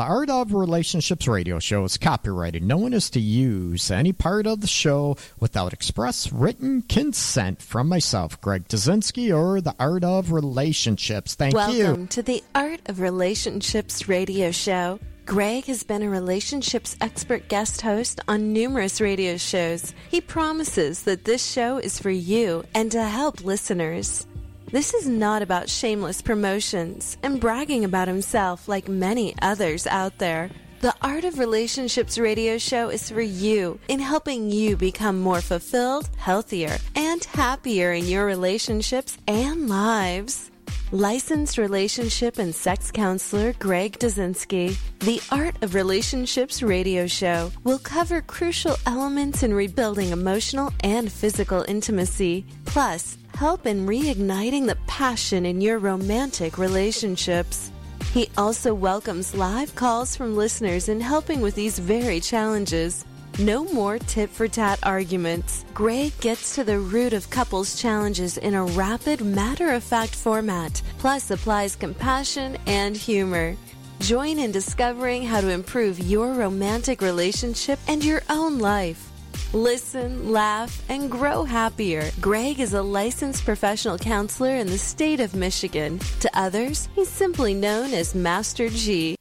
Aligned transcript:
The 0.00 0.06
Art 0.06 0.30
of 0.30 0.54
Relationships 0.54 1.28
radio 1.28 1.58
show 1.58 1.84
is 1.84 1.98
copyrighted. 1.98 2.62
No 2.62 2.78
one 2.78 2.94
is 2.94 3.10
to 3.10 3.20
use 3.20 3.90
any 3.90 4.14
part 4.14 4.46
of 4.46 4.62
the 4.62 4.66
show 4.66 5.18
without 5.38 5.74
express 5.74 6.32
written 6.32 6.80
consent 6.80 7.60
from 7.60 7.86
myself, 7.86 8.40
Greg 8.40 8.66
Dudzinski, 8.66 9.30
or 9.30 9.60
The 9.60 9.74
Art 9.78 10.02
of 10.02 10.32
Relationships. 10.32 11.34
Thank 11.34 11.54
Welcome 11.54 11.76
you. 11.76 11.84
Welcome 11.84 12.08
to 12.08 12.22
the 12.22 12.42
Art 12.54 12.80
of 12.86 13.00
Relationships 13.00 14.08
radio 14.08 14.50
show. 14.52 14.98
Greg 15.26 15.66
has 15.66 15.84
been 15.84 16.02
a 16.02 16.08
relationships 16.08 16.96
expert 17.02 17.46
guest 17.48 17.82
host 17.82 18.20
on 18.26 18.54
numerous 18.54 19.02
radio 19.02 19.36
shows. 19.36 19.92
He 20.10 20.22
promises 20.22 21.02
that 21.02 21.26
this 21.26 21.46
show 21.46 21.76
is 21.76 22.00
for 22.00 22.08
you 22.08 22.64
and 22.74 22.90
to 22.92 23.04
help 23.04 23.44
listeners. 23.44 24.26
This 24.72 24.94
is 24.94 25.08
not 25.08 25.42
about 25.42 25.68
shameless 25.68 26.22
promotions 26.22 27.18
and 27.24 27.40
bragging 27.40 27.84
about 27.84 28.06
himself 28.06 28.68
like 28.68 28.88
many 28.88 29.34
others 29.42 29.84
out 29.88 30.18
there. 30.18 30.48
The 30.80 30.94
Art 31.02 31.24
of 31.24 31.40
Relationships 31.40 32.18
radio 32.18 32.56
show 32.56 32.88
is 32.88 33.10
for 33.10 33.20
you 33.20 33.80
in 33.88 33.98
helping 33.98 34.48
you 34.48 34.76
become 34.76 35.20
more 35.20 35.40
fulfilled, 35.40 36.08
healthier, 36.18 36.78
and 36.94 37.24
happier 37.24 37.92
in 37.92 38.06
your 38.06 38.26
relationships 38.26 39.18
and 39.26 39.68
lives. 39.68 40.52
Licensed 40.92 41.58
relationship 41.58 42.38
and 42.38 42.54
sex 42.54 42.92
counselor 42.92 43.52
Greg 43.54 43.98
Dudzinski. 43.98 44.76
The 45.00 45.20
Art 45.32 45.54
of 45.62 45.74
Relationships 45.74 46.62
radio 46.62 47.08
show 47.08 47.50
will 47.64 47.78
cover 47.80 48.22
crucial 48.22 48.76
elements 48.86 49.42
in 49.42 49.52
rebuilding 49.52 50.10
emotional 50.10 50.72
and 50.84 51.10
physical 51.10 51.64
intimacy, 51.68 52.44
plus 52.66 53.16
help 53.40 53.64
in 53.64 53.86
reigniting 53.86 54.66
the 54.66 54.76
passion 54.86 55.46
in 55.46 55.62
your 55.62 55.78
romantic 55.78 56.58
relationships. 56.58 57.72
He 58.12 58.28
also 58.36 58.74
welcomes 58.74 59.34
live 59.34 59.74
calls 59.74 60.14
from 60.14 60.36
listeners 60.36 60.90
in 60.90 61.00
helping 61.00 61.40
with 61.40 61.54
these 61.54 61.78
very 61.78 62.20
challenges. 62.20 63.06
No 63.38 63.64
more 63.64 63.98
tit 63.98 64.28
for 64.28 64.46
tat 64.46 64.78
arguments. 64.82 65.64
Greg 65.72 66.12
gets 66.20 66.54
to 66.54 66.64
the 66.64 66.78
root 66.78 67.14
of 67.14 67.30
couples' 67.30 67.80
challenges 67.80 68.36
in 68.36 68.52
a 68.52 68.64
rapid, 68.64 69.22
matter 69.22 69.70
of 69.70 69.82
fact 69.82 70.14
format, 70.14 70.82
plus 70.98 71.30
applies 71.30 71.74
compassion 71.74 72.58
and 72.66 72.94
humor. 72.94 73.56
Join 74.00 74.38
in 74.38 74.52
discovering 74.52 75.22
how 75.22 75.40
to 75.40 75.48
improve 75.48 75.98
your 75.98 76.34
romantic 76.34 77.00
relationship 77.00 77.78
and 77.88 78.04
your 78.04 78.20
own 78.28 78.58
life. 78.58 79.09
Listen, 79.52 80.30
laugh, 80.30 80.80
and 80.88 81.10
grow 81.10 81.42
happier. 81.42 82.08
Greg 82.20 82.60
is 82.60 82.74
a 82.74 82.82
licensed 82.82 83.44
professional 83.44 83.98
counselor 83.98 84.54
in 84.54 84.68
the 84.68 84.78
state 84.78 85.18
of 85.18 85.34
Michigan. 85.34 85.98
To 86.20 86.30
others, 86.38 86.88
he's 86.94 87.08
simply 87.08 87.52
known 87.52 87.92
as 87.92 88.14
Master 88.14 88.68
G. 88.68 89.16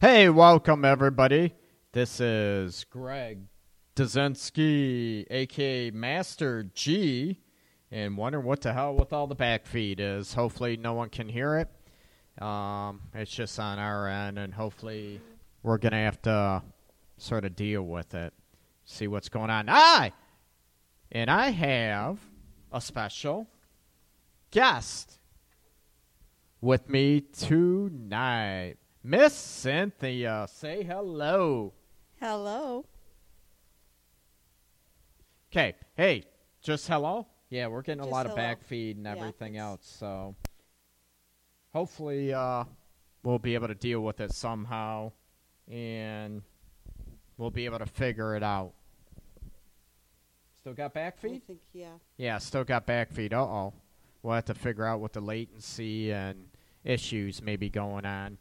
Hey, 0.00 0.28
welcome 0.30 0.84
everybody. 0.84 1.54
This 1.92 2.18
is 2.20 2.82
Greg 2.90 3.42
Dudzinski, 3.94 5.26
aka 5.30 5.92
Master 5.92 6.64
G, 6.74 7.38
and 7.92 8.16
wondering 8.16 8.44
what 8.44 8.62
the 8.62 8.72
hell 8.72 8.96
with 8.96 9.12
all 9.12 9.28
the 9.28 9.36
back 9.36 9.64
feed 9.64 10.00
is. 10.00 10.34
Hopefully, 10.34 10.76
no 10.76 10.94
one 10.94 11.08
can 11.08 11.28
hear 11.28 11.56
it. 11.58 12.42
Um, 12.42 13.00
it's 13.14 13.30
just 13.30 13.60
on 13.60 13.78
our 13.78 14.08
end, 14.08 14.40
and 14.40 14.52
hopefully, 14.52 15.20
we're 15.62 15.78
gonna 15.78 16.02
have 16.02 16.20
to 16.22 16.64
sort 17.16 17.44
of 17.44 17.54
deal 17.54 17.82
with 17.82 18.12
it, 18.12 18.34
see 18.86 19.06
what's 19.06 19.28
going 19.28 19.50
on. 19.50 19.66
I 19.68 20.12
and 21.12 21.30
I 21.30 21.50
have 21.50 22.18
a 22.72 22.80
special 22.80 23.48
guest 24.50 25.18
with 26.60 26.88
me 26.88 27.20
tonight, 27.20 28.76
Miss 29.04 29.34
Cynthia. 29.34 30.46
Say 30.50 30.82
hello. 30.82 31.74
Hello. 32.20 32.86
Okay. 35.52 35.74
Hey, 35.96 36.24
just 36.62 36.88
hello. 36.88 37.26
Yeah, 37.50 37.68
we're 37.68 37.82
getting 37.82 38.00
Just 38.00 38.08
a 38.10 38.12
lot 38.12 38.26
hello. 38.26 38.34
of 38.34 38.36
back 38.36 38.64
feed 38.64 38.96
and 38.96 39.06
everything 39.06 39.54
it's- 39.54 39.62
else, 39.70 39.86
so 39.98 40.34
hopefully 41.72 42.34
uh, 42.34 42.64
we'll 43.22 43.38
be 43.38 43.54
able 43.54 43.68
to 43.68 43.74
deal 43.74 44.00
with 44.00 44.20
it 44.20 44.32
somehow, 44.32 45.12
and 45.70 46.42
we'll 47.38 47.52
be 47.52 47.64
able 47.66 47.78
to 47.78 47.86
figure 47.86 48.34
it 48.34 48.42
out. 48.42 48.72
Still 50.66 50.74
got 50.74 50.94
back 50.94 51.14
I 51.22 51.28
feed? 51.28 51.46
think 51.46 51.60
yeah. 51.72 51.92
Yeah, 52.16 52.38
still 52.38 52.64
got 52.64 52.86
back 52.86 53.12
feed. 53.12 53.32
Uh 53.32 53.42
oh. 53.42 53.72
We'll 54.24 54.34
have 54.34 54.46
to 54.46 54.54
figure 54.54 54.84
out 54.84 54.98
what 54.98 55.12
the 55.12 55.20
latency 55.20 56.10
and 56.10 56.48
issues 56.82 57.40
may 57.40 57.54
be 57.54 57.70
going 57.70 58.04
on. 58.04 58.36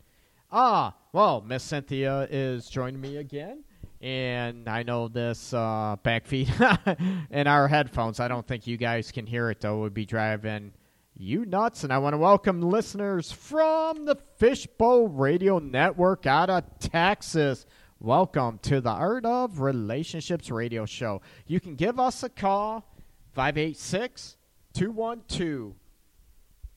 Ah, 0.52 0.96
well, 1.14 1.42
Miss 1.42 1.62
Cynthia 1.62 2.28
is 2.32 2.68
joining 2.68 3.00
me 3.00 3.18
again. 3.18 3.64
And 4.02 4.68
I 4.68 4.82
know 4.82 5.08
this 5.08 5.54
uh, 5.54 5.98
back 6.02 6.26
feed 6.26 6.52
in 7.30 7.46
our 7.46 7.68
headphones. 7.68 8.20
I 8.20 8.28
don't 8.28 8.48
think 8.48 8.66
you 8.66 8.78
guys 8.78 9.12
can 9.12 9.28
hear 9.28 9.52
it, 9.52 9.62
though. 9.62 9.78
It 9.78 9.82
would 9.82 9.94
be 9.94 10.08
driving 10.08 10.74
you 11.14 11.46
nuts. 11.46 11.84
And 11.84 11.94
I 11.94 12.00
want 12.00 12.16
to 12.16 12.18
welcome 12.18 12.60
listeners 12.60 13.32
from 13.32 14.06
the 14.06 14.18
Fishbowl 14.38 15.10
Radio 15.10 15.60
Network 15.60 16.26
out 16.26 16.50
of 16.50 16.64
Texas. 16.80 17.68
Welcome 18.06 18.60
to 18.62 18.80
the 18.82 18.92
Art 18.92 19.26
of 19.26 19.62
Relationships 19.62 20.52
radio 20.52 20.86
show. 20.86 21.24
You 21.48 21.60
can 21.60 21.74
give 21.74 22.00
us 22.00 22.22
a 22.22 22.30
call, 22.30 22.86
586 23.34 24.38
212 24.76 25.74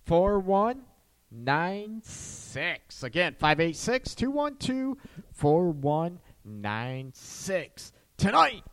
4196. 0.07 3.03
Again, 3.03 3.37
586 3.39 4.15
212 4.15 4.97
4196. 5.35 7.93
Tonight, 8.17 8.65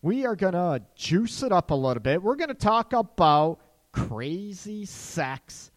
we 0.00 0.24
are 0.24 0.34
going 0.34 0.54
to 0.54 0.80
juice 0.94 1.42
it 1.42 1.52
up 1.52 1.70
a 1.70 1.74
little 1.74 2.02
bit. 2.02 2.22
We're 2.22 2.36
going 2.36 2.48
to 2.48 2.54
talk 2.54 2.94
about 2.94 3.58
crazy 3.92 4.86
sex 4.86 5.70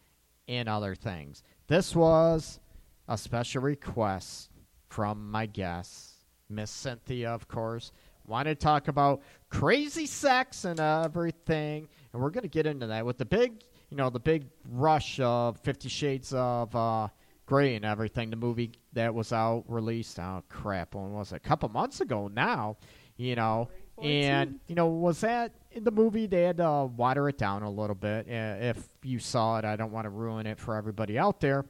and 0.48 0.66
other 0.66 0.94
things. 0.94 1.42
This 1.66 1.94
was 1.94 2.58
a 3.06 3.18
special 3.18 3.60
request 3.60 4.48
from 4.88 5.30
my 5.30 5.44
guest, 5.44 6.11
Miss 6.54 6.70
Cynthia, 6.70 7.30
of 7.30 7.48
course. 7.48 7.92
Wanted 8.26 8.60
to 8.60 8.64
talk 8.64 8.88
about 8.88 9.22
crazy 9.48 10.06
sex 10.06 10.64
and 10.64 10.78
everything, 10.78 11.88
and 12.12 12.22
we're 12.22 12.30
going 12.30 12.42
to 12.42 12.48
get 12.48 12.66
into 12.66 12.86
that 12.86 13.04
with 13.04 13.18
the 13.18 13.24
big, 13.24 13.64
you 13.90 13.96
know, 13.96 14.10
the 14.10 14.20
big 14.20 14.46
rush 14.70 15.18
of 15.18 15.58
Fifty 15.58 15.88
Shades 15.88 16.32
of 16.32 16.74
uh, 16.76 17.08
Grey 17.46 17.74
and 17.74 17.84
everything. 17.84 18.30
The 18.30 18.36
movie 18.36 18.72
that 18.92 19.12
was 19.12 19.32
out, 19.32 19.64
released. 19.66 20.20
Oh 20.20 20.44
crap! 20.48 20.94
When 20.94 21.12
was 21.12 21.32
it? 21.32 21.36
A 21.36 21.40
couple 21.40 21.68
months 21.68 22.00
ago 22.00 22.28
now. 22.28 22.76
You 23.16 23.34
know, 23.34 23.68
and 24.00 24.58
you 24.68 24.74
know, 24.74 24.86
was 24.86 25.20
that 25.20 25.52
in 25.72 25.84
the 25.84 25.90
movie? 25.90 26.26
They 26.26 26.42
had 26.42 26.56
to 26.58 26.90
water 26.96 27.28
it 27.28 27.38
down 27.38 27.62
a 27.62 27.70
little 27.70 27.94
bit. 27.94 28.26
Uh, 28.28 28.56
if 28.60 28.88
you 29.02 29.18
saw 29.18 29.58
it, 29.58 29.64
I 29.64 29.76
don't 29.76 29.92
want 29.92 30.04
to 30.04 30.10
ruin 30.10 30.46
it 30.46 30.58
for 30.58 30.76
everybody 30.76 31.18
out 31.18 31.40
there, 31.40 31.64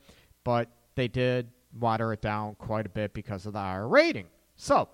but 0.45 0.69
they 0.95 1.09
did 1.09 1.49
water 1.79 2.13
it 2.13 2.21
down 2.21 2.55
quite 2.57 2.87
a 2.87 2.91
bit 2.91 3.15
because 3.15 3.47
of 3.47 3.55
the 3.55 3.59
higher 3.59 3.89
rating. 3.89 4.27
So. 4.63 4.89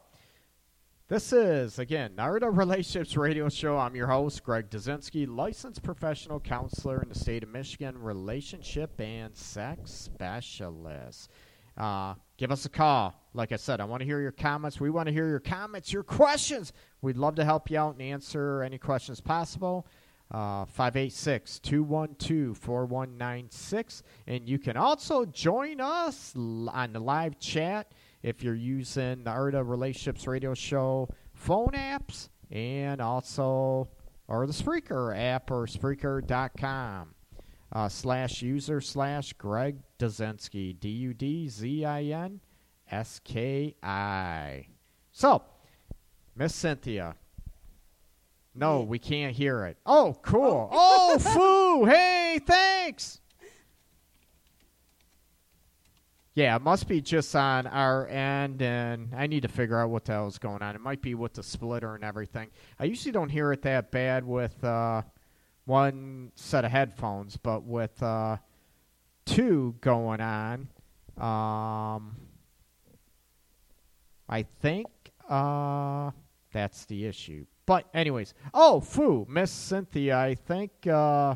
This 1.08 1.30
is, 1.30 1.78
again, 1.78 2.14
Narrative 2.16 2.56
Relationships 2.56 3.18
Radio 3.18 3.50
Show. 3.50 3.76
I'm 3.76 3.94
your 3.94 4.06
host, 4.06 4.42
Greg 4.42 4.70
Dudzinski, 4.70 5.28
licensed 5.28 5.82
professional 5.82 6.40
counselor 6.40 7.02
in 7.02 7.10
the 7.10 7.14
state 7.14 7.42
of 7.42 7.50
Michigan, 7.50 8.00
relationship 8.00 8.98
and 8.98 9.36
sex 9.36 9.90
specialist. 9.90 11.30
Uh, 11.76 12.14
give 12.38 12.50
us 12.50 12.64
a 12.64 12.70
call. 12.70 13.14
Like 13.34 13.52
I 13.52 13.56
said, 13.56 13.82
I 13.82 13.84
want 13.84 14.00
to 14.00 14.06
hear 14.06 14.22
your 14.22 14.32
comments. 14.32 14.80
We 14.80 14.88
want 14.88 15.06
to 15.06 15.12
hear 15.12 15.28
your 15.28 15.38
comments, 15.38 15.92
your 15.92 16.02
questions. 16.02 16.72
We'd 17.02 17.18
love 17.18 17.34
to 17.34 17.44
help 17.44 17.70
you 17.70 17.78
out 17.78 17.92
and 17.92 18.00
answer 18.00 18.62
any 18.62 18.78
questions 18.78 19.20
possible. 19.20 19.86
Uh, 20.30 20.64
586 20.64 21.58
212 21.58 22.56
4196. 22.56 24.02
And 24.26 24.48
you 24.48 24.58
can 24.58 24.78
also 24.78 25.26
join 25.26 25.82
us 25.82 26.34
on 26.34 26.94
the 26.94 27.00
live 27.00 27.38
chat 27.38 27.92
if 28.22 28.42
you're 28.42 28.54
using 28.54 29.24
the 29.24 29.30
Art 29.30 29.54
of 29.54 29.68
Relationships 29.68 30.26
Radio 30.26 30.54
Show 30.54 31.08
phone 31.34 31.72
apps 31.72 32.28
and 32.50 33.00
also 33.00 33.88
or 34.26 34.46
the 34.46 34.52
Spreaker 34.52 35.16
app 35.16 35.50
or 35.50 35.66
Spreaker.com. 35.66 37.14
uh, 37.72 37.88
slash 37.88 38.42
user 38.42 38.80
slash 38.80 39.32
Greg 39.34 39.76
Dudzinski. 39.98 40.78
D 40.78 40.88
U 40.88 41.14
D 41.14 41.48
Z 41.48 41.84
I 41.84 42.02
N 42.04 42.40
S 42.90 43.20
K 43.24 43.74
I. 43.82 44.66
So, 45.12 45.42
Miss 46.34 46.54
Cynthia. 46.54 47.14
No, 48.54 48.80
we 48.82 48.98
can't 48.98 49.36
hear 49.36 49.64
it. 49.66 49.76
Oh, 49.86 50.16
cool. 50.22 50.68
Oh, 50.72 51.18
foo. 51.84 51.84
Hey, 51.84 52.40
thanks. 52.44 53.20
Yeah, 56.38 56.54
it 56.54 56.62
must 56.62 56.86
be 56.86 57.00
just 57.00 57.34
on 57.34 57.66
our 57.66 58.06
end, 58.06 58.62
and 58.62 59.12
I 59.12 59.26
need 59.26 59.42
to 59.42 59.48
figure 59.48 59.76
out 59.76 59.90
what 59.90 60.04
the 60.04 60.12
hell 60.12 60.28
is 60.28 60.38
going 60.38 60.62
on. 60.62 60.76
It 60.76 60.80
might 60.80 61.02
be 61.02 61.16
with 61.16 61.32
the 61.32 61.42
splitter 61.42 61.96
and 61.96 62.04
everything. 62.04 62.50
I 62.78 62.84
usually 62.84 63.10
don't 63.10 63.28
hear 63.28 63.50
it 63.50 63.62
that 63.62 63.90
bad 63.90 64.24
with 64.24 64.62
uh, 64.62 65.02
one 65.64 66.30
set 66.36 66.64
of 66.64 66.70
headphones, 66.70 67.36
but 67.36 67.64
with 67.64 68.00
uh, 68.04 68.36
two 69.26 69.74
going 69.80 70.20
on, 70.20 70.68
um, 71.16 72.14
I 74.28 74.44
think 74.60 74.86
uh, 75.28 76.12
that's 76.52 76.84
the 76.84 77.06
issue. 77.06 77.46
But 77.66 77.88
anyways, 77.92 78.32
oh, 78.54 78.78
foo, 78.78 79.26
Miss 79.28 79.50
Cynthia, 79.50 80.16
I 80.16 80.36
think 80.36 80.86
uh, 80.86 81.34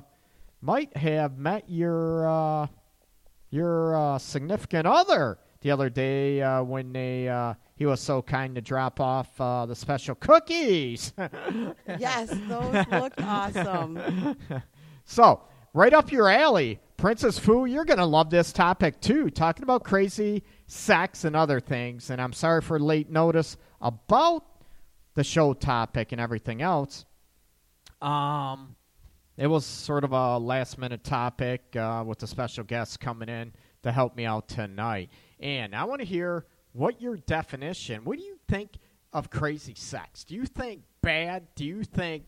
might 0.61 0.97
have 0.97 1.39
met 1.39 1.69
your 1.69 2.29
uh, 2.29 2.67
your 3.53 3.95
uh, 3.95 4.19
significant 4.19 4.87
other 4.87 5.39
the 5.61 5.71
other 5.71 5.89
day 5.89 6.43
uh, 6.43 6.63
when 6.63 6.93
they 6.93 7.29
uh, 7.29 7.55
he 7.77 7.87
was 7.87 8.01
so 8.01 8.23
kind 8.23 8.55
to 8.57 8.61
drop 8.61 8.99
off 8.99 9.41
uh, 9.41 9.67
the 9.67 9.77
special 9.77 10.17
cookies. 10.17 11.13
Yes, 11.99 12.31
those 12.49 12.87
looked 12.91 13.21
awesome. 13.23 14.37
so 15.05 15.43
right 15.75 15.93
up 15.93 16.11
your 16.11 16.29
alley, 16.29 16.81
Princess 16.97 17.39
Fu. 17.39 17.67
You're 17.67 17.85
gonna 17.85 18.07
love 18.07 18.31
this 18.31 18.53
topic 18.53 19.01
too. 19.01 19.29
Talking 19.31 19.63
about 19.63 19.85
crazy 19.85 20.43
sex 20.67 21.25
and 21.25 21.37
other 21.37 21.61
things. 21.61 22.09
And 22.09 22.21
I'm 22.21 22.33
sorry 22.33 22.63
for 22.63 22.81
late 22.81 23.11
notice 23.11 23.57
about 23.81 24.45
the 25.15 25.25
show 25.25 25.53
topic 25.53 26.13
and 26.13 26.21
everything 26.21 26.63
else. 26.63 27.05
Um, 28.01 28.75
it 29.37 29.47
was 29.47 29.65
sort 29.65 30.05
of 30.05 30.13
a 30.13 30.39
last 30.39 30.79
minute 30.79 31.05
topic 31.05 31.75
uh, 31.77 32.05
with 32.07 32.23
a 32.23 32.27
special 32.27 32.65
guest 32.65 33.01
coming 33.01 33.29
in 33.29 33.53
to 33.83 33.91
help 33.91 34.15
me 34.17 34.25
out 34.25 34.49
tonight. 34.49 35.11
And 35.41 35.75
I 35.75 35.85
want 35.85 36.01
to 36.01 36.07
hear 36.07 36.45
what 36.73 37.01
your 37.01 37.17
definition, 37.17 38.05
what 38.05 38.19
do 38.19 38.25
you 38.25 38.39
think 38.49 38.73
of 39.13 39.31
crazy 39.31 39.75
sex? 39.75 40.25
Do 40.25 40.35
you 40.35 40.47
think 40.47 40.83
bad? 41.01 41.47
Do 41.55 41.65
you 41.65 41.83
think 41.83 42.27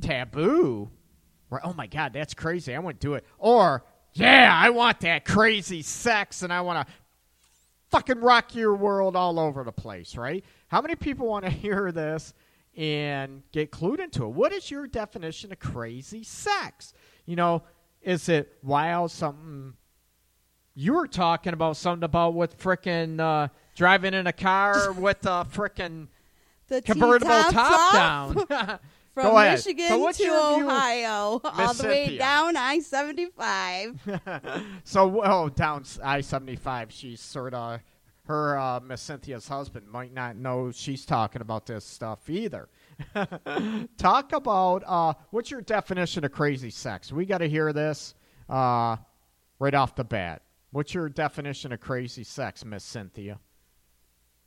taboo? 0.00 0.90
Or, 1.50 1.60
oh 1.64 1.72
my 1.72 1.86
God, 1.86 2.12
that's 2.12 2.34
crazy. 2.34 2.74
I 2.74 2.78
wouldn't 2.78 3.00
do 3.00 3.14
it. 3.14 3.24
Or, 3.38 3.84
yeah, 4.12 4.52
I 4.54 4.70
want 4.70 5.00
that 5.00 5.24
crazy 5.24 5.82
sex 5.82 6.42
and 6.42 6.52
I 6.52 6.60
want 6.60 6.86
to 6.86 6.94
fucking 7.90 8.20
rock 8.20 8.54
your 8.54 8.74
world 8.74 9.16
all 9.16 9.38
over 9.38 9.62
the 9.64 9.72
place, 9.72 10.16
right? 10.16 10.44
How 10.68 10.80
many 10.80 10.94
people 10.94 11.26
want 11.26 11.44
to 11.44 11.50
hear 11.50 11.92
this 11.92 12.32
and 12.76 13.42
get 13.52 13.70
clued 13.70 14.00
into 14.00 14.24
it? 14.24 14.30
What 14.30 14.52
is 14.52 14.70
your 14.70 14.86
definition 14.86 15.52
of 15.52 15.58
crazy 15.58 16.22
sex? 16.24 16.92
You 17.26 17.36
know, 17.36 17.62
is 18.02 18.28
it 18.28 18.58
wild 18.62 19.10
something? 19.10 19.74
You 20.74 20.94
were 20.94 21.06
talking 21.06 21.52
about 21.52 21.76
something 21.76 22.04
about 22.04 22.34
with 22.34 22.58
frickin' 22.58 23.20
uh, 23.20 23.48
driving 23.76 24.14
in 24.14 24.26
a 24.26 24.32
car 24.32 24.92
with 24.98 25.24
a 25.24 25.46
frickin' 25.50 26.08
The 26.68 26.82
convertible 26.82 27.42
top 27.50 27.92
down. 27.92 28.78
From 29.14 29.26
Go. 29.26 29.34
Michigan 29.44 29.88
So 29.90 30.10
to 30.10 30.24
Ohio, 30.28 31.40
all 31.44 31.74
the 31.74 31.84
way 31.84 32.18
down 32.18 32.56
I 32.56 32.80
seventy 32.80 33.26
five. 33.26 34.00
so, 34.82 35.06
well, 35.06 35.48
down 35.50 35.84
I 36.02 36.20
seventy 36.20 36.56
five, 36.56 36.90
she's 36.90 37.20
sort 37.20 37.54
of 37.54 37.78
her 38.24 38.58
uh, 38.58 38.80
Miss 38.80 39.02
Cynthia's 39.02 39.46
husband 39.46 39.86
might 39.88 40.12
not 40.12 40.36
know 40.36 40.70
she's 40.72 41.04
talking 41.04 41.42
about 41.42 41.66
this 41.66 41.84
stuff 41.84 42.28
either. 42.30 42.68
Talk 43.98 44.32
about 44.32 44.82
uh, 44.86 45.14
what's 45.30 45.50
your 45.50 45.60
definition 45.60 46.24
of 46.24 46.32
crazy 46.32 46.70
sex? 46.70 47.12
We 47.12 47.26
got 47.26 47.38
to 47.38 47.48
hear 47.48 47.72
this 47.72 48.14
uh, 48.48 48.96
right 49.58 49.74
off 49.74 49.94
the 49.94 50.04
bat. 50.04 50.42
What's 50.70 50.94
your 50.94 51.08
definition 51.08 51.72
of 51.72 51.80
crazy 51.80 52.24
sex, 52.24 52.64
Miss 52.64 52.82
Cynthia? 52.82 53.38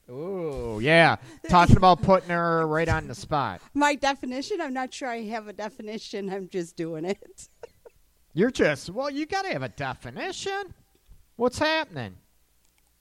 Ooh, 0.10 0.80
yeah. 0.82 1.18
Talking 1.50 1.78
about 1.78 2.02
putting 2.02 2.30
her 2.30 2.66
right 2.68 2.88
on 2.88 3.08
the 3.08 3.16
spot. 3.16 3.62
My 3.74 3.96
definition, 3.96 4.60
I'm 4.62 4.74
not 4.74 4.94
sure 4.94 5.10
I 5.10 5.24
have 5.24 5.48
a 5.48 5.54
definition. 5.54 6.30
I'm 6.30 6.48
just 6.50 6.76
doing 6.76 7.06
it. 7.06 7.50
You're 8.34 8.52
just, 8.52 8.90
well, 8.90 9.10
you 9.10 9.26
got 9.26 9.44
to 9.44 9.52
have 9.52 9.64
a 9.64 9.70
definition. 9.70 10.74
What's 11.36 11.60
happening? 11.60 12.16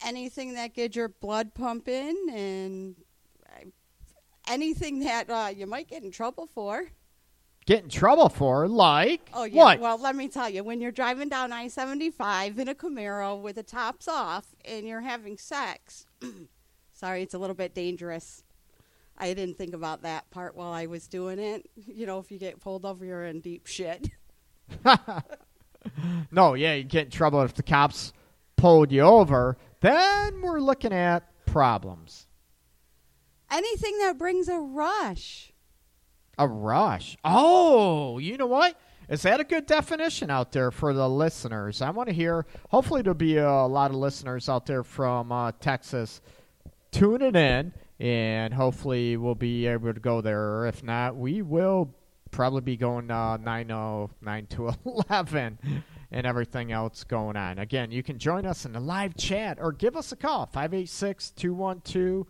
Anything 0.04 0.54
that 0.54 0.74
gets 0.74 0.96
your 0.96 1.08
blood 1.08 1.54
pumping 1.54 2.26
and 2.30 2.96
anything 4.48 5.00
that 5.00 5.28
uh, 5.30 5.50
you 5.54 5.66
might 5.66 5.88
get 5.88 6.02
in 6.02 6.10
trouble 6.10 6.48
for. 6.54 6.86
Get 7.66 7.82
in 7.82 7.88
trouble 7.88 8.28
for, 8.28 8.68
like, 8.68 9.28
Oh 9.34 9.44
yeah. 9.44 9.56
what? 9.56 9.80
Well, 9.80 9.98
let 9.98 10.14
me 10.14 10.28
tell 10.28 10.48
you, 10.48 10.62
when 10.62 10.80
you're 10.80 10.92
driving 10.92 11.28
down 11.28 11.52
I-75 11.52 12.58
in 12.58 12.68
a 12.68 12.74
Camaro 12.74 13.40
with 13.40 13.56
the 13.56 13.64
tops 13.64 14.06
off 14.06 14.54
and 14.64 14.86
you're 14.86 15.00
having 15.00 15.36
sex, 15.36 16.06
sorry, 16.92 17.22
it's 17.22 17.34
a 17.34 17.38
little 17.38 17.56
bit 17.56 17.74
dangerous. 17.74 18.44
I 19.18 19.34
didn't 19.34 19.56
think 19.56 19.74
about 19.74 20.02
that 20.02 20.30
part 20.30 20.54
while 20.54 20.72
I 20.72 20.86
was 20.86 21.08
doing 21.08 21.40
it. 21.40 21.68
You 21.74 22.06
know, 22.06 22.20
if 22.20 22.30
you 22.30 22.38
get 22.38 22.60
pulled 22.60 22.84
over, 22.84 23.04
you're 23.04 23.24
in 23.24 23.40
deep 23.40 23.66
shit. 23.66 24.10
no, 26.30 26.54
yeah, 26.54 26.74
you 26.74 26.84
get 26.84 27.06
in 27.06 27.10
trouble 27.10 27.42
if 27.42 27.54
the 27.54 27.62
cops 27.64 28.12
pulled 28.56 28.92
you 28.92 29.00
over. 29.02 29.56
Then 29.86 30.42
we're 30.42 30.58
looking 30.58 30.92
at 30.92 31.22
problems. 31.46 32.26
Anything 33.48 33.96
that 33.98 34.18
brings 34.18 34.48
a 34.48 34.58
rush. 34.58 35.52
A 36.36 36.48
rush. 36.48 37.16
Oh, 37.24 38.18
you 38.18 38.36
know 38.36 38.48
what? 38.48 38.76
Is 39.08 39.22
that 39.22 39.38
a 39.38 39.44
good 39.44 39.64
definition 39.66 40.28
out 40.28 40.50
there 40.50 40.72
for 40.72 40.92
the 40.92 41.08
listeners? 41.08 41.82
I 41.82 41.90
want 41.90 42.08
to 42.08 42.12
hear. 42.12 42.46
Hopefully, 42.70 43.02
there'll 43.02 43.14
be 43.14 43.36
a 43.36 43.48
lot 43.48 43.92
of 43.92 43.96
listeners 43.96 44.48
out 44.48 44.66
there 44.66 44.82
from 44.82 45.30
uh, 45.30 45.52
Texas 45.60 46.20
tuning 46.90 47.36
in, 47.36 47.72
and 48.00 48.52
hopefully, 48.52 49.16
we'll 49.16 49.36
be 49.36 49.68
able 49.68 49.94
to 49.94 50.00
go 50.00 50.20
there. 50.20 50.66
If 50.66 50.82
not, 50.82 51.14
we 51.14 51.42
will 51.42 51.94
probably 52.32 52.62
be 52.62 52.76
going 52.76 53.12
uh, 53.12 53.36
909 53.36 54.46
to 54.46 54.72
11 54.84 55.84
and 56.16 56.26
everything 56.26 56.72
else 56.72 57.04
going 57.04 57.36
on. 57.36 57.58
Again, 57.58 57.90
you 57.90 58.02
can 58.02 58.18
join 58.18 58.46
us 58.46 58.64
in 58.64 58.72
the 58.72 58.80
live 58.80 59.14
chat 59.18 59.58
or 59.60 59.70
give 59.70 59.94
us 59.94 60.12
a 60.12 60.16
call 60.16 60.46
586 60.46 61.32
212 61.32 62.26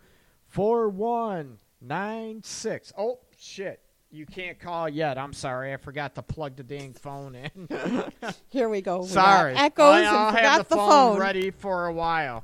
4196. 0.49 2.91
Oh, 2.97 3.19
shit. 3.37 3.79
You 4.11 4.25
can't 4.25 4.59
call 4.59 4.89
yet. 4.89 5.17
I'm 5.17 5.31
sorry. 5.31 5.73
I 5.73 5.77
forgot 5.77 6.15
to 6.15 6.21
plug 6.21 6.57
the 6.57 6.63
dang 6.63 6.95
phone 6.95 7.35
in. 7.35 7.69
Here 8.49 8.67
we 8.67 8.81
go. 8.81 9.03
We 9.03 9.07
sorry. 9.07 9.55
Echoes 9.55 9.85
I, 9.85 9.99
and 9.99 10.07
I'll 10.09 10.33
forgot 10.33 10.57
the, 10.57 10.63
the 10.63 10.75
phone, 10.75 10.89
phone. 10.89 11.17
ready 11.21 11.51
for 11.51 11.85
a 11.85 11.93
while. 11.93 12.43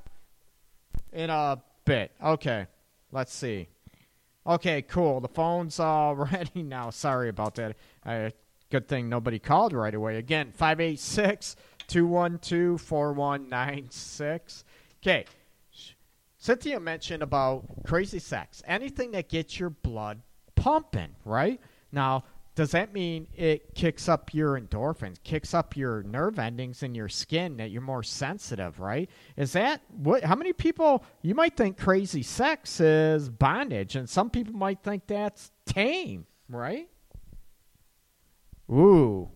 In 1.12 1.30
a 1.30 1.62
bit. 1.84 2.14
Okay. 2.24 2.68
Let's 3.12 3.34
see. 3.34 3.68
Okay, 4.48 4.82
cool. 4.82 5.20
The 5.20 5.28
phone's 5.28 5.78
all 5.78 6.16
ready 6.34 6.64
now. 6.64 6.90
Sorry 6.90 7.28
about 7.28 7.56
that. 7.56 7.76
Uh, 8.06 8.30
good 8.74 8.88
thing 8.88 9.08
nobody 9.08 9.38
called 9.38 9.72
right 9.72 9.94
away. 9.94 10.18
Again, 10.18 10.52
586 10.52 11.56
212 11.88 12.82
4196. 12.82 14.66
Okay. 15.04 15.26
Cynthia 16.40 16.80
mentioned 16.80 17.22
about 17.22 17.66
crazy 17.86 18.18
sex. 18.18 18.64
Anything 18.66 19.12
that 19.12 19.30
gets 19.30 19.60
your 19.60 19.70
blood 19.70 20.24
pumping, 20.56 21.16
right? 21.24 21.62
Now, 21.92 22.24
does 22.56 22.72
that 22.72 22.94
mean 22.94 23.28
it 23.36 23.76
kicks 23.76 24.10
up 24.10 24.34
your 24.34 24.60
endorphins, 24.60 25.18
kicks 25.24 25.54
up 25.54 25.78
your 25.78 26.02
nerve 26.02 26.40
endings 26.40 26.82
in 26.82 26.96
your 26.96 27.10
skin 27.10 27.58
that 27.58 27.70
you're 27.70 27.82
more 27.82 28.02
sensitive, 28.02 28.80
right? 28.80 29.08
Is 29.38 29.54
that 29.54 29.82
what 29.90 30.24
how 30.24 30.36
many 30.36 30.52
people 30.52 31.04
you 31.22 31.36
might 31.36 31.56
think 31.56 31.78
crazy 31.78 32.24
sex 32.24 32.80
is 32.80 33.30
bondage 33.30 33.96
and 33.96 34.10
some 34.10 34.32
people 34.32 34.56
might 34.56 34.82
think 34.82 35.06
that's 35.06 35.52
tame, 35.68 36.26
right? 36.50 36.90
Ooh. 38.72 39.30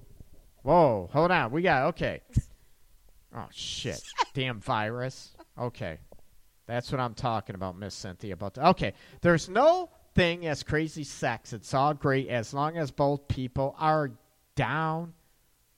Whoa, 0.64 1.10
hold 1.12 1.32
on. 1.32 1.52
We 1.52 1.62
got 1.62 1.88
okay. 1.90 2.22
Oh 3.36 3.48
shit. 3.52 4.02
Damn 4.34 4.60
virus. 4.60 5.36
Okay. 5.58 6.00
That's 6.66 6.92
what 6.92 7.00
I'm 7.00 7.14
talking 7.14 7.56
about, 7.56 7.78
Miss 7.78 7.96
Cynthia. 7.96 8.34
About 8.34 8.56
the, 8.56 8.68
okay, 8.70 8.94
there's 9.22 9.48
no 9.48 9.90
thing 10.16 10.46
as 10.46 10.64
crazy 10.64 11.04
sex. 11.04 11.54
It's 11.54 11.74
all 11.74 11.94
great 11.94 12.28
as 12.28 12.54
long 12.54 12.78
as 12.78 12.92
both 12.92 13.28
people 13.28 13.76
are 13.80 14.12
down 14.56 15.14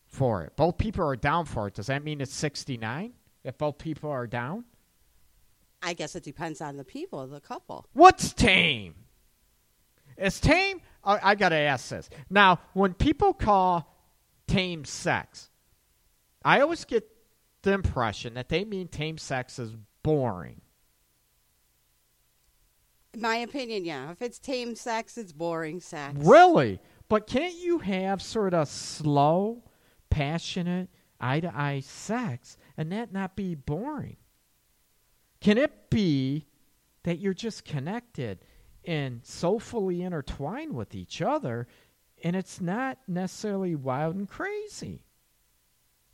for 0.07 0.43
it. 0.43 0.55
Both 0.55 0.77
people 0.79 1.05
are 1.07 1.15
down 1.15 1.45
for 1.45 1.67
it. 1.67 1.75
Does 1.75 1.87
that 1.87 2.03
mean 2.03 2.21
it's 2.21 2.33
69? 2.33 3.13
If 3.43 3.57
both 3.57 3.77
people 3.77 4.09
are 4.09 4.25
down, 4.25 4.65
I 5.81 5.93
guess 5.93 6.15
it 6.15 6.23
depends 6.23 6.59
on 6.59 6.75
the 6.75 6.83
people, 6.83 7.25
the 7.27 7.39
couple. 7.39 7.85
what's 7.93 8.33
tame? 8.33 8.95
Is 10.17 10.39
tame? 10.39 10.81
I, 11.09 11.31
I 11.31 11.35
gotta 11.35 11.55
ask 11.55 11.89
this 11.89 12.09
now. 12.29 12.59
When 12.73 12.93
people 12.93 13.33
call 13.33 13.97
tame 14.47 14.85
sex, 14.85 15.49
I 16.45 16.61
always 16.61 16.85
get 16.85 17.03
the 17.63 17.73
impression 17.73 18.35
that 18.35 18.49
they 18.49 18.63
mean 18.63 18.87
tame 18.87 19.17
sex 19.17 19.57
is 19.57 19.75
boring. 20.03 20.61
In 23.13 23.21
my 23.21 23.37
opinion, 23.37 23.85
yeah. 23.85 24.11
If 24.11 24.21
it's 24.21 24.37
tame 24.37 24.75
sex, 24.75 25.17
it's 25.17 25.33
boring 25.33 25.79
sex. 25.79 26.15
Really? 26.19 26.79
But 27.09 27.25
can't 27.25 27.55
you 27.55 27.79
have 27.79 28.21
sort 28.21 28.53
of 28.53 28.67
slow, 28.67 29.63
passionate, 30.11 30.89
eye 31.19 31.39
to 31.39 31.51
eye 31.59 31.79
sex 31.79 32.55
and 32.77 32.91
that 32.91 33.11
not 33.11 33.35
be 33.35 33.55
boring? 33.55 34.17
Can 35.41 35.57
it 35.57 35.89
be 35.89 36.45
that 37.03 37.17
you're 37.17 37.33
just 37.33 37.65
connected 37.65 38.45
and 38.89 39.23
soulfully 39.23 40.01
intertwined 40.01 40.73
with 40.75 40.95
each 40.95 41.21
other 41.21 41.67
and 42.23 42.35
it's 42.35 42.59
not 42.59 42.97
necessarily 43.07 43.75
wild 43.75 44.15
and 44.15 44.27
crazy? 44.27 45.03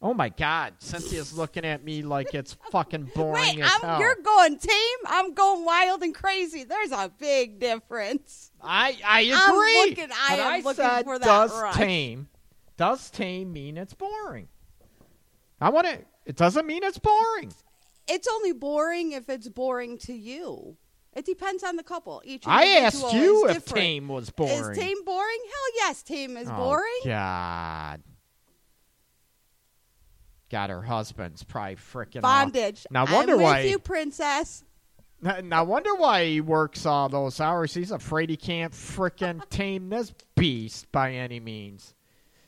Oh 0.01 0.13
my 0.13 0.27
God, 0.29 0.73
Cynthia's 0.79 1.35
looking 1.35 1.63
at 1.65 1.83
me 1.85 2.01
like 2.03 2.35
it's 2.35 2.53
fucking 2.71 3.11
boring 3.15 3.33
Wait, 3.55 3.59
as 3.61 3.71
I'm, 3.75 3.81
hell. 3.81 3.99
you're 4.01 4.17
going 4.21 4.59
tame. 4.59 4.99
I'm 5.07 5.33
going 5.33 5.63
wild 5.63 6.03
and 6.03 6.13
crazy. 6.13 6.65
There's 6.65 6.91
a 6.91 7.09
big 7.17 7.59
difference. 7.59 8.51
I 8.61 8.97
I 9.07 9.21
agree. 9.21 9.33
I'm 9.35 9.89
looking- 9.89 10.11
I 10.11 10.29
but 10.35 10.39
am 10.39 10.47
I 10.53 10.57
looking 10.57 10.73
said, 10.75 11.03
for 11.05 11.17
that 11.17 11.25
does 11.25 11.59
rush. 11.61 11.75
tame 11.75 12.27
does 12.77 13.09
tame 13.09 13.53
mean 13.53 13.77
it's 13.77 13.93
boring? 13.93 14.49
I 15.61 15.69
want 15.69 15.87
to. 15.87 15.99
It 16.25 16.35
doesn't 16.35 16.67
mean 16.67 16.83
it's 16.83 16.99
boring. 16.99 17.53
It's 18.07 18.27
only 18.27 18.51
boring 18.51 19.13
if 19.13 19.29
it's 19.29 19.47
boring 19.47 19.97
to 19.99 20.13
you. 20.13 20.75
It 21.15 21.25
depends 21.25 21.63
on 21.63 21.77
the 21.77 21.83
couple. 21.83 22.21
Each 22.25 22.43
I 22.45 22.65
asked 22.79 23.13
you 23.13 23.45
is 23.45 23.55
if 23.55 23.63
different. 23.65 23.83
tame 23.83 24.07
was 24.09 24.29
boring. 24.29 24.71
Is 24.71 24.77
tame 24.77 25.03
boring? 25.05 25.39
Hell 25.45 25.87
yes, 25.87 26.03
tame 26.03 26.35
is 26.35 26.49
oh, 26.49 26.55
boring. 26.55 27.01
God. 27.05 28.01
God, 30.51 30.69
her 30.69 30.81
husband's 30.81 31.43
probably 31.43 31.77
freaking 31.77 32.21
Bondage. 32.21 32.85
Now 32.91 33.05
I'm 33.05 33.13
wonder 33.13 33.37
with 33.37 33.43
why. 33.43 33.61
you, 33.61 33.79
princess. 33.79 34.63
Now 35.43 35.63
wonder 35.63 35.95
why 35.95 36.25
he 36.25 36.41
works 36.41 36.85
all 36.85 37.09
those 37.09 37.39
hours. 37.39 37.73
He's 37.73 37.91
afraid 37.91 38.29
he 38.29 38.37
can't 38.37 38.73
frickin' 38.73 39.41
tame 39.49 39.89
this 39.89 40.13
beast 40.35 40.91
by 40.91 41.13
any 41.13 41.39
means. 41.39 41.95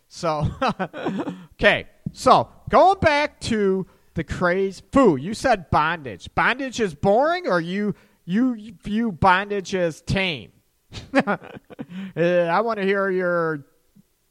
So, 0.09 0.47
okay. 1.55 1.87
So 2.11 2.49
going 2.69 2.99
back 2.99 3.39
to 3.41 3.87
the 4.13 4.23
craze, 4.23 4.81
foo. 4.91 5.15
You 5.15 5.33
said 5.33 5.69
bondage. 5.69 6.29
Bondage 6.35 6.79
is 6.79 6.93
boring, 6.93 7.47
or 7.47 7.61
you 7.61 7.95
you 8.27 8.73
view 8.83 9.11
bondage 9.11 9.73
as 9.73 10.01
tame? 10.01 10.51
I 11.13 12.61
want 12.61 12.77
to 12.79 12.85
hear 12.85 13.09
your 13.09 13.65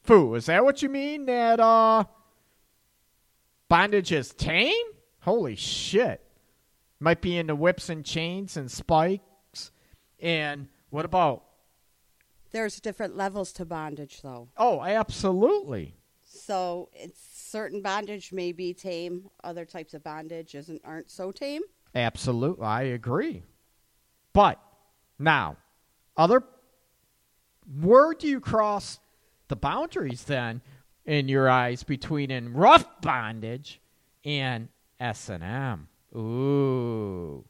foo. 0.03 0.35
Is 0.35 0.45
that 0.45 0.63
what 0.63 0.81
you 0.81 0.89
mean? 0.89 1.25
That 1.25 1.59
uh, 1.59 2.05
bondage 3.67 4.11
is 4.11 4.33
tame? 4.33 4.85
Holy 5.21 5.55
shit! 5.55 6.23
Might 6.99 7.21
be 7.21 7.37
into 7.37 7.55
whips 7.55 7.89
and 7.89 8.05
chains 8.05 8.55
and 8.55 8.71
spikes. 8.71 9.71
And 10.19 10.67
what 10.89 11.05
about? 11.05 11.43
There's 12.51 12.79
different 12.79 13.17
levels 13.17 13.51
to 13.53 13.65
bondage, 13.65 14.21
though. 14.21 14.47
Oh, 14.57 14.81
absolutely. 14.81 15.95
So 16.23 16.89
it's 16.93 17.19
certain 17.19 17.81
bondage 17.81 18.31
may 18.31 18.51
be 18.51 18.73
tame. 18.73 19.29
Other 19.43 19.65
types 19.65 19.93
of 19.93 20.03
bondage 20.03 20.55
isn't 20.55 20.81
aren't 20.85 21.11
so 21.11 21.31
tame. 21.31 21.63
Absolutely, 21.93 22.65
I 22.65 22.83
agree. 22.83 23.43
But 24.37 24.61
now, 25.17 25.57
other 26.15 26.43
where 27.81 28.13
do 28.13 28.27
you 28.27 28.39
cross 28.39 28.99
the 29.47 29.55
boundaries 29.55 30.25
then 30.25 30.61
in 31.07 31.27
your 31.27 31.49
eyes 31.49 31.81
between 31.81 32.29
in 32.29 32.53
rough 32.53 32.85
bondage 33.01 33.81
and 34.23 34.67
S 34.99 35.29
and 35.29 35.43
M? 35.43 35.87
Ooh, 36.15 37.45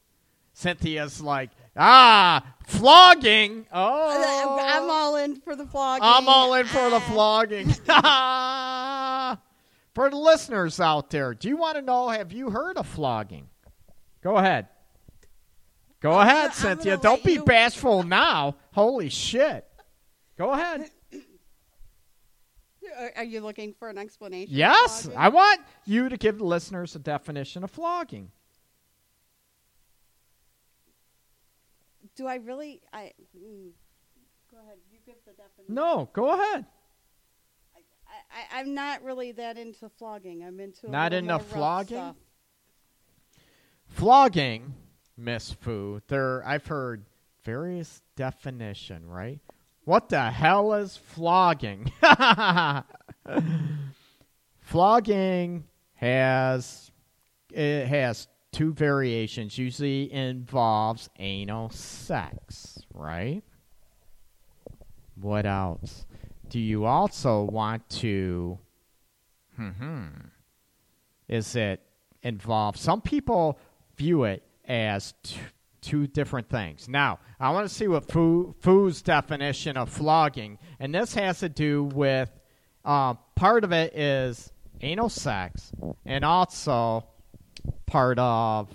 Cynthia's 0.53 1.20
like 1.20 1.50
ah 1.75 2.56
flogging. 2.65 3.67
Oh, 3.74 4.58
I'm 4.63 4.89
all 4.89 5.17
in 5.17 5.41
for 5.41 5.58
the 5.58 5.65
flogging. 5.65 6.08
I'm 6.08 6.29
all 6.29 6.53
in 6.53 6.67
for 6.67 6.89
the 6.89 7.01
Ah. 7.01 7.10
flogging. 7.12 7.67
for 9.94 10.10
the 10.10 10.15
listeners 10.15 10.79
out 10.79 11.10
there, 11.10 11.34
do 11.34 11.50
you 11.50 11.58
want 11.58 11.75
to 11.75 11.82
know? 11.82 12.08
Have 12.08 12.32
you 12.32 12.50
heard 12.50 12.77
of 12.77 12.88
flogging? 12.88 13.50
Go 14.24 14.38
ahead. 14.38 14.70
Go 16.00 16.13
I'm 16.13 16.27
ahead, 16.27 16.42
gonna- 16.51 16.54
Cynthia. 16.54 16.98
Don't 16.98 17.24
be 17.24 17.34
you- 17.34 17.44
bashful 17.44 18.04
now. 18.04 18.56
Holy 18.74 19.10
shit. 19.10 19.68
Go 20.38 20.51
ahead. 20.51 20.89
Are- 22.98 23.13
Are 23.18 23.24
you 23.24 23.42
looking 23.42 23.74
for 23.74 23.89
an 23.89 23.98
explanation? 23.98 24.54
Yes. 24.56 25.10
I 25.16 25.30
want 25.30 25.60
you 25.86 26.08
to 26.10 26.18
give 26.18 26.38
the 26.38 26.46
listeners 26.46 26.96
a 26.96 27.00
definition 27.00 27.63
of 27.63 27.72
flogging. 27.72 28.32
Do 32.16 32.25
I 32.27 32.36
really? 32.36 32.82
I. 32.92 33.13
Mm. 33.38 33.72
Go 34.50 34.58
ahead. 34.63 34.77
You 34.92 35.00
give 35.06 35.16
the 35.25 35.34
definition. 35.34 35.74
No, 35.75 36.10
go 36.13 36.30
ahead. 36.32 36.66
I, 37.75 38.56
I, 38.58 38.60
I'm 38.60 38.74
not 38.74 39.04
really 39.04 39.32
that 39.34 39.58
into 39.58 39.89
flogging. 39.89 40.44
I'm 40.44 40.60
into 40.60 40.89
Not 40.89 41.12
little 41.12 41.30
into 41.30 41.44
flogging? 41.46 41.98
stuff. 41.98 42.16
Flogging, 43.89 44.74
Miss 45.18 45.52
Fu, 45.52 46.00
there 46.08 46.44
I've 46.46 46.68
heard 46.68 47.06
various 47.44 48.02
definition, 48.16 49.08
right? 49.08 49.40
What 49.84 50.10
the 50.10 50.30
hell 50.30 50.74
is 50.74 50.96
flogging? 50.98 51.92
flogging 54.60 55.64
has 55.96 56.92
it 57.52 57.88
has 57.88 58.28
two 58.52 58.74
variations. 58.74 59.58
Usually 59.58 60.12
involves 60.12 61.10
anal 61.18 61.70
sex, 61.70 62.80
right? 62.94 63.44
What 65.16 65.46
else? 65.46 66.06
Do 66.50 66.60
you 66.60 66.86
also 66.86 67.44
want 67.44 67.90
to 67.90 68.60
hmm 69.56 70.08
is 71.28 71.56
it 71.56 71.82
involved? 72.24 72.78
Some 72.78 73.02
people 73.02 73.60
view 73.98 74.24
it 74.24 74.44
as 74.68 75.14
t- 75.24 75.40
two 75.82 76.08
different 76.08 76.50
things. 76.50 76.90
Now, 76.90 77.20
I 77.40 77.52
want 77.52 77.68
to 77.68 77.74
see 77.74 77.88
what 77.88 78.10
Fu, 78.12 78.56
Fu's 78.60 79.02
definition 79.02 79.78
of 79.78 79.90
flogging, 79.90 80.60
and 80.80 80.94
this 80.94 81.14
has 81.16 81.40
to 81.40 81.50
do 81.50 81.86
with 81.86 82.30
uh, 82.84 83.16
part 83.36 83.64
of 83.64 83.72
it 83.72 83.96
is 83.96 84.52
anal 84.82 85.10
sex, 85.10 85.72
and 86.06 86.24
also 86.24 87.06
part 87.86 88.20
of 88.20 88.70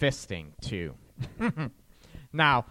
fisting 0.00 0.48
too. 0.60 0.94
now, 2.32 2.66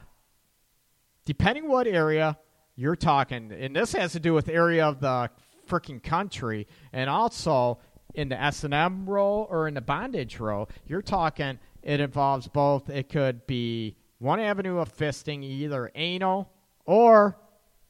depending 1.26 1.68
what 1.68 1.88
area 1.88 2.38
you're 2.76 2.96
talking, 2.96 3.52
and 3.52 3.76
this 3.76 3.94
has 3.94 4.12
to 4.14 4.20
do 4.20 4.34
with 4.34 4.50
area 4.50 4.86
of 4.86 5.00
the 5.00 5.30
freaking 5.68 6.02
country, 6.02 6.68
and 6.94 7.10
also 7.10 7.80
in 8.14 8.30
the 8.30 8.42
S 8.42 8.64
and 8.64 8.74
M 8.74 9.10
role 9.10 9.48
or 9.50 9.68
in 9.68 9.74
the 9.74 9.82
bondage 9.82 10.40
role, 10.40 10.70
you're 10.88 11.02
talking. 11.02 11.60
It 11.86 12.00
involves 12.00 12.48
both. 12.48 12.90
It 12.90 13.10
could 13.10 13.46
be 13.46 13.96
one 14.18 14.40
avenue 14.40 14.80
of 14.80 14.94
fisting, 14.94 15.44
either 15.44 15.92
anal 15.94 16.52
or 16.86 17.38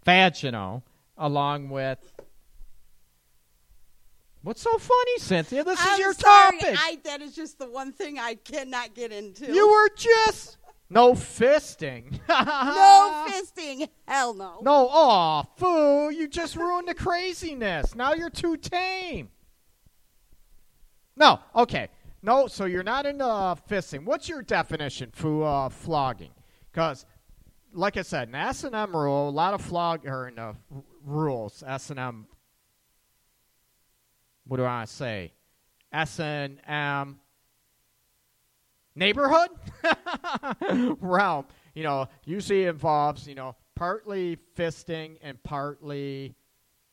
vaginal, 0.03 0.83
along 1.17 1.69
with. 1.69 1.99
What's 4.41 4.61
so 4.61 4.77
funny, 4.77 5.17
Cynthia? 5.17 5.63
This 5.63 5.79
is 5.79 5.85
I'm 5.87 5.99
your 5.99 6.13
sorry. 6.13 6.59
topic. 6.59 6.77
I, 6.77 6.99
that 7.05 7.21
is 7.21 7.33
just 7.33 7.57
the 7.57 7.67
one 7.67 7.93
thing 7.93 8.19
I 8.19 8.35
cannot 8.35 8.93
get 8.93 9.11
into. 9.13 9.51
You 9.51 9.67
were 9.67 9.89
just 9.95 10.57
no 10.89 11.13
fisting. 11.13 12.19
no 12.27 13.27
fisting. 13.31 13.89
Hell 14.07 14.33
no. 14.33 14.59
No, 14.61 14.89
aw, 14.91 15.43
foo, 15.55 16.09
you 16.11 16.27
just 16.27 16.57
ruined 16.57 16.89
the 16.89 16.93
craziness. 16.93 17.95
Now 17.95 18.13
you're 18.13 18.29
too 18.29 18.57
tame. 18.57 19.29
No, 21.15 21.39
okay. 21.55 21.87
No, 22.25 22.47
so 22.47 22.65
you're 22.65 22.81
not 22.81 23.05
into 23.05 23.23
uh, 23.23 23.53
fisting. 23.69 24.03
What's 24.03 24.27
your 24.27 24.41
definition 24.41 25.11
for 25.13 25.45
uh, 25.45 25.69
flogging? 25.69 26.31
Because, 26.71 27.05
like 27.71 27.97
I 27.97 28.01
said, 28.01 28.29
in 28.29 28.33
S&M 28.33 28.95
rule, 28.95 29.29
a 29.29 29.29
lot 29.29 29.53
of 29.53 29.61
flog, 29.61 30.07
or 30.07 30.27
in 30.27 30.33
the 30.33 30.41
r- 30.41 30.55
rules, 31.05 31.63
S&M, 31.67 32.25
what 34.47 34.57
do 34.57 34.65
I 34.65 34.85
say? 34.85 35.33
S&M 35.93 37.19
neighborhood 38.95 39.49
realm, 40.99 41.45
you 41.75 41.83
know, 41.83 42.07
usually 42.23 42.65
involves, 42.65 43.27
you 43.27 43.35
know, 43.35 43.55
partly 43.75 44.39
fisting 44.57 45.17
and 45.21 45.41
partly, 45.43 46.33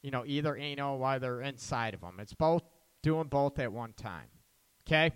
you 0.03 0.11
know, 0.11 0.25
either 0.27 0.59
anal 0.59 0.99
while 0.99 1.19
they're 1.19 1.41
inside 1.41 1.95
of 1.95 2.03
them. 2.03 2.19
It's 2.21 2.35
both 2.35 2.65
doing 3.03 3.29
both 3.29 3.59
at 3.59 3.73
one 3.73 3.95
time. 3.95 4.27
Okay? 4.87 5.13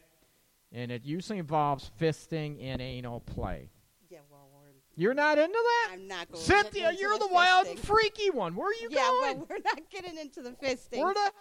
And 0.73 0.91
it 0.91 1.05
usually 1.05 1.39
involves 1.39 1.91
fisting 2.01 2.59
and 2.63 2.83
anal 2.83 3.21
play. 3.21 3.71
Yeah, 4.11 4.19
well, 4.31 4.49
we're, 4.53 4.73
You're 4.97 5.15
not 5.15 5.39
into 5.39 5.53
that? 5.53 5.91
I'm 5.93 6.09
not 6.09 6.31
going. 6.31 6.43
Cynthia, 6.43 6.93
you're 6.99 7.19
the 7.19 7.29
the 7.29 7.35
wild 7.35 7.67
and 7.67 7.79
freaky 7.79 8.31
one. 8.31 8.55
Where 8.55 8.69
are 8.69 8.75
you 8.75 8.91
going? 8.91 8.93
yeah, 8.93 9.09
going? 9.09 9.39
but 9.41 9.49
we're 9.49 9.59
not 9.65 9.81
getting 9.91 10.19
into 10.19 10.43
the 10.43 10.51
fisting. 10.51 10.99
Where 10.99 11.15
the 11.15 11.33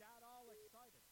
got 0.00 0.24
all 0.24 0.48
excited. 0.48 1.09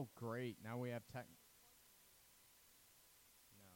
Oh, 0.00 0.08
great. 0.14 0.56
Now 0.64 0.78
we 0.78 0.88
have 0.88 1.02
tech. 1.12 1.26
No. 3.52 3.68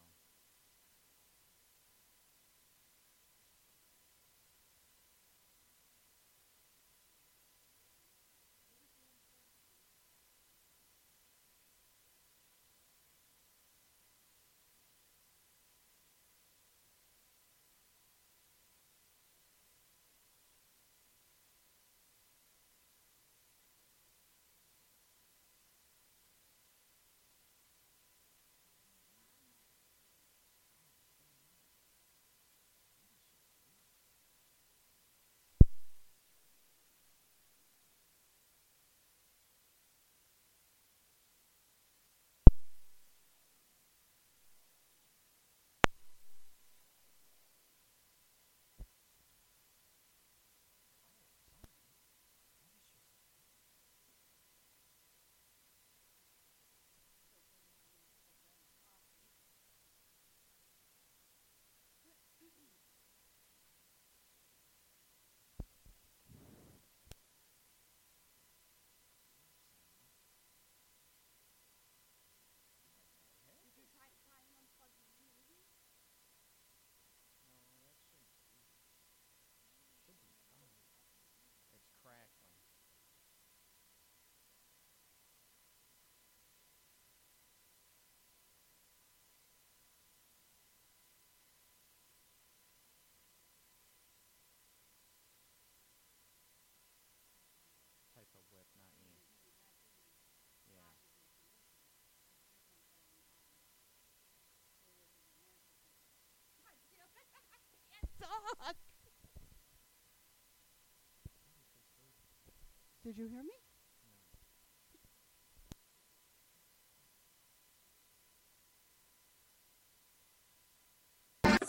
It's 81.72 81.90
crackling. 82.02 82.30
Type 98.14 98.30
of 98.34 98.46
whip, 98.54 98.68
not 98.78 98.94
E. 99.02 99.18
Yeah. 100.70 100.94
Did 113.04 113.18
you 113.18 113.28
hear 113.28 113.42
me? 113.42 113.50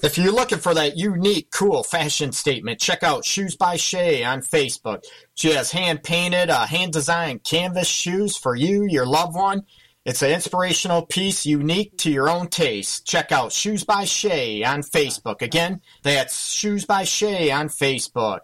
If 0.01 0.17
you're 0.17 0.31
looking 0.31 0.59
for 0.59 0.73
that 0.73 0.97
unique, 0.97 1.51
cool 1.51 1.83
fashion 1.83 2.31
statement, 2.31 2.79
check 2.79 3.03
out 3.03 3.25
Shoes 3.25 3.57
by 3.57 3.75
Shay 3.75 4.23
on 4.23 4.41
Facebook. 4.41 5.03
She 5.33 5.49
has 5.51 5.71
hand 5.71 6.03
painted, 6.03 6.49
uh, 6.49 6.65
hand 6.67 6.93
designed 6.93 7.43
canvas 7.43 7.87
shoes 7.87 8.37
for 8.37 8.55
you, 8.55 8.85
your 8.85 9.05
loved 9.05 9.35
one. 9.35 9.63
It's 10.05 10.21
an 10.21 10.29
inspirational 10.29 11.03
piece 11.03 11.47
unique 11.47 11.97
to 11.97 12.11
your 12.11 12.29
own 12.29 12.47
taste. 12.47 13.07
Check 13.07 13.31
out 13.31 13.51
Shoes 13.51 13.83
by 13.83 14.05
Shay 14.05 14.63
on 14.63 14.83
Facebook. 14.83 15.41
Again, 15.41 15.81
that's 16.03 16.51
Shoes 16.51 16.85
by 16.85 17.05
Shay 17.05 17.49
on 17.49 17.69
Facebook. 17.69 18.41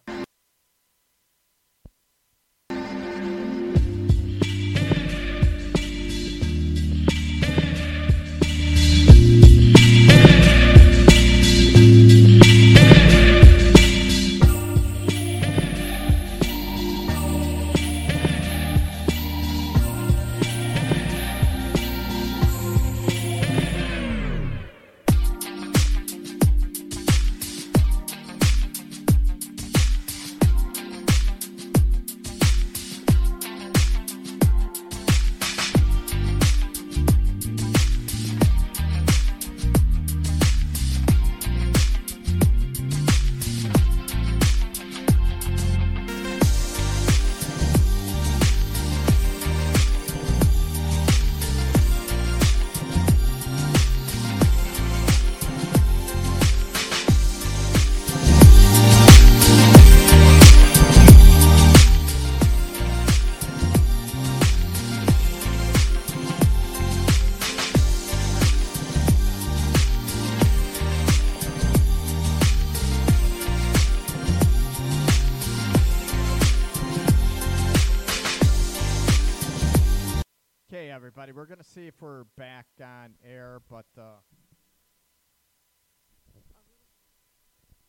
Everybody, 81.21 81.37
we're 81.37 81.45
gonna 81.45 81.63
see 81.63 81.85
if 81.85 82.01
we're 82.01 82.23
back 82.35 82.65
on 82.81 83.13
air, 83.23 83.61
but 83.69 83.85
uh, 83.95 84.17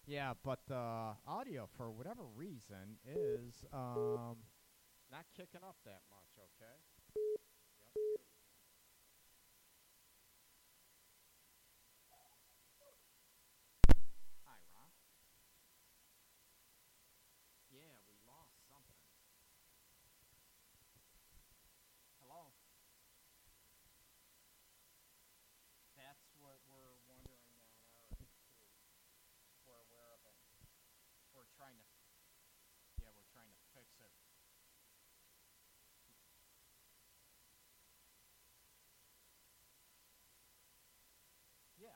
yeah, 0.06 0.34
but 0.44 0.58
the 0.68 1.14
audio 1.26 1.66
for 1.78 1.90
whatever 1.90 2.24
reason 2.36 2.98
is 3.06 3.64
um 3.72 4.36
not 5.10 5.24
kicking 5.34 5.64
up 5.64 5.76
that 5.86 6.02
much. 6.10 6.28
Okay. 6.36 6.76
Yep. 12.80 12.92
Hi, 14.44 14.58
Ron. 14.74 14.92
Yeah, 17.72 17.96
we 18.06 18.12
lost 18.28 18.60
something. 18.68 18.92
Hello. 22.20 22.52
That's 25.96 26.24
what 26.40 26.58
we're 26.66 26.96
wondering 27.06 27.44
on 27.46 27.56
our 27.62 27.72
end 28.16 28.18
too. 28.18 28.68
We're 29.64 29.80
aware 29.86 30.10
of 30.16 30.22
it. 30.26 30.36
We're 31.32 31.51
trying 31.62 31.78
to, 31.78 31.86
yeah, 32.98 33.14
we're 33.14 33.30
trying 33.30 33.46
to 33.54 33.60
fix 33.70 33.94
it. 34.02 34.10
Yeah. 41.78 41.94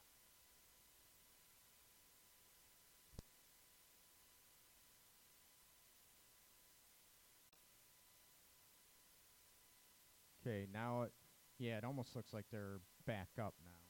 Okay, 10.47 10.67
now 10.73 11.03
it, 11.03 11.13
yeah, 11.59 11.79
it 11.79 11.85
almost 11.85 12.15
looks 12.15 12.33
like 12.33 12.45
they're 12.53 12.79
back 13.05 13.31
up 13.43 13.55
now. 13.65 13.83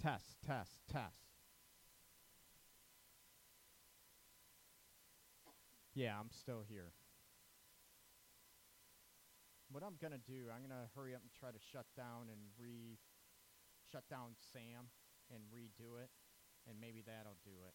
Test, 0.00 0.36
test, 0.46 0.80
test. 0.90 1.28
Yeah, 5.94 6.16
I'm 6.18 6.30
still 6.30 6.64
here. 6.66 6.92
What 9.70 9.82
I'm 9.84 9.96
gonna 10.00 10.16
do, 10.16 10.48
I'm 10.48 10.62
gonna 10.62 10.88
hurry 10.96 11.14
up 11.14 11.20
and 11.20 11.30
try 11.38 11.50
to 11.50 11.58
shut 11.72 11.84
down 11.96 12.32
and 12.32 12.40
re 12.58 12.96
shut 13.92 14.08
down 14.08 14.34
Sam 14.52 14.88
and 15.28 15.44
redo 15.52 16.00
it, 16.02 16.08
and 16.66 16.80
maybe 16.80 17.02
that'll 17.04 17.36
do 17.44 17.60
it. 17.68 17.74